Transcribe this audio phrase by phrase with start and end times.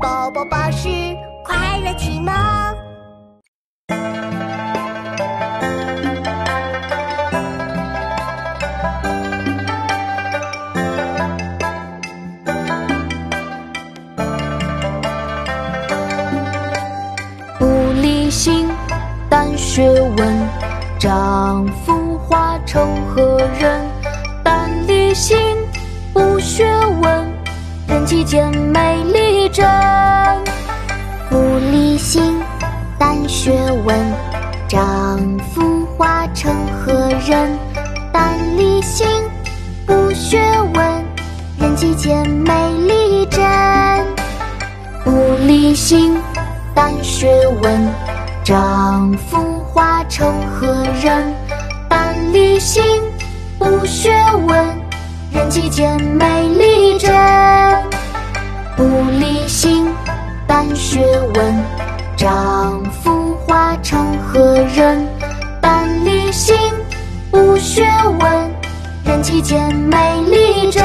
[0.00, 0.88] 宝宝巴士
[1.44, 2.32] 快乐启蒙。
[17.58, 17.66] 不
[18.00, 18.68] 理性，
[19.28, 20.48] 但学问，
[21.00, 23.84] 丈夫化成何人？
[24.44, 25.36] 但理性，
[26.12, 26.64] 不学
[27.00, 27.28] 问，
[27.88, 29.66] 人际间美丽真。
[31.30, 32.40] 不理性，
[32.98, 33.52] 但学
[33.84, 33.96] 问，
[34.68, 35.18] 丈
[35.54, 36.92] 夫化成何
[37.26, 37.58] 人？
[38.12, 39.06] 但理心，
[39.86, 40.40] 不学
[40.74, 41.04] 问，
[41.58, 42.52] 人际间美
[42.86, 43.44] 丽真。
[45.04, 45.10] 不
[45.46, 46.16] 理性，
[46.74, 47.28] 但学
[47.62, 47.88] 问，
[48.44, 50.66] 丈夫化成何
[51.02, 51.34] 人？
[51.88, 52.82] 但理心，
[53.58, 54.10] 不学
[54.46, 54.64] 问，
[55.32, 57.47] 人际间美丽真。
[61.38, 61.54] 问，
[62.16, 65.06] 丈夫化成何人？
[65.62, 66.56] 半粒心
[67.32, 67.84] 无学
[68.18, 68.50] 问，
[69.04, 70.82] 人际间美丽真。